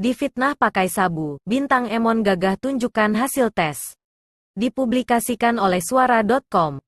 [0.00, 4.00] Difitnah pakai sabu, bintang Emon gagah tunjukkan hasil tes.
[4.56, 6.80] Dipublikasikan oleh suara.com.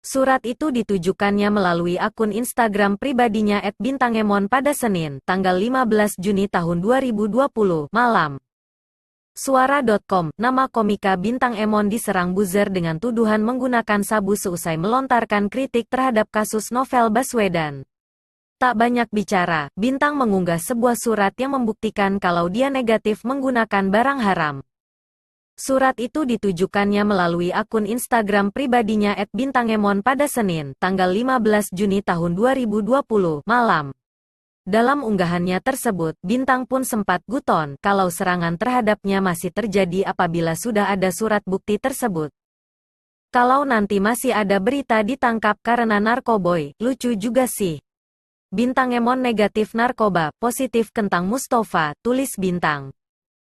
[0.00, 7.92] Surat itu ditujukannya melalui akun Instagram pribadinya @bintangemon pada Senin, tanggal 15 Juni tahun 2020,
[7.92, 8.40] malam.
[9.36, 16.32] Suara.com, nama komika Bintang Emon diserang buzzer dengan tuduhan menggunakan sabu seusai melontarkan kritik terhadap
[16.32, 17.84] kasus novel Baswedan.
[18.62, 24.56] Tak banyak bicara, Bintang mengunggah sebuah surat yang membuktikan kalau dia negatif menggunakan barang haram.
[25.54, 33.42] Surat itu ditujukannya melalui akun Instagram pribadinya @bintangemon pada Senin, tanggal 15 Juni tahun 2020,
[33.46, 33.94] malam.
[34.66, 41.12] Dalam unggahannya tersebut, Bintang pun sempat guton kalau serangan terhadapnya masih terjadi apabila sudah ada
[41.14, 42.34] surat bukti tersebut.
[43.28, 47.78] Kalau nanti masih ada berita ditangkap karena narkoboy, lucu juga sih.
[48.54, 52.94] Bintang Emon negatif narkoba, positif kentang Mustafa, tulis Bintang.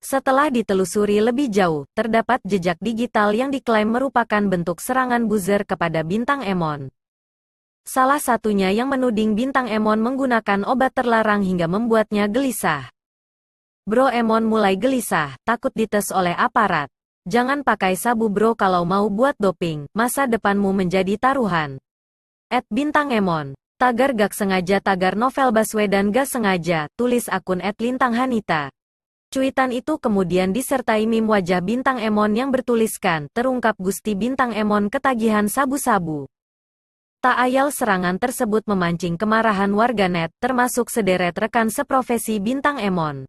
[0.03, 6.43] Setelah ditelusuri lebih jauh, terdapat jejak digital yang diklaim merupakan bentuk serangan buzzer kepada Bintang
[6.43, 6.91] Emon.
[7.87, 12.91] Salah satunya yang menuding Bintang Emon menggunakan obat terlarang hingga membuatnya gelisah.
[13.87, 16.91] Bro Emon mulai gelisah, takut dites oleh aparat.
[17.23, 21.79] Jangan pakai sabu bro kalau mau buat doping, masa depanmu menjadi taruhan.
[22.51, 23.55] At Bintang Emon.
[23.79, 28.71] Tagar gak sengaja tagar novel Baswedan gak sengaja, tulis akun at Lintang Hanita.
[29.33, 35.49] Cuitan itu kemudian disertai meme wajah Bintang Emon yang bertuliskan, terungkap Gusti Bintang Emon ketagihan
[35.49, 36.29] sabu-sabu.
[37.25, 43.25] Tak ayal serangan tersebut memancing kemarahan warganet, termasuk sederet rekan seprofesi Bintang Emon.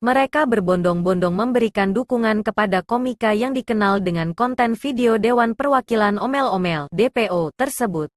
[0.00, 7.52] Mereka berbondong-bondong memberikan dukungan kepada komika yang dikenal dengan konten video Dewan Perwakilan Omel-Omel (DPO)
[7.60, 8.08] tersebut.